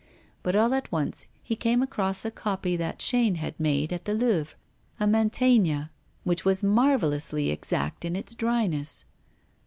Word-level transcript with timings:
But, 0.41 0.55
all 0.55 0.73
at 0.73 0.91
once, 0.91 1.27
he 1.43 1.55
came 1.55 1.83
across 1.83 2.25
a 2.25 2.31
copy 2.31 2.75
that 2.75 2.97
Chaîne 2.97 3.35
had 3.35 3.59
made 3.59 3.93
at 3.93 4.05
the 4.05 4.15
Louvre, 4.15 4.55
a 4.99 5.05
Mantegna, 5.05 5.91
which 6.23 6.43
was 6.43 6.63
marvellously 6.63 7.51
exact 7.51 8.03
in 8.03 8.15
its 8.15 8.33
dryness. 8.33 9.05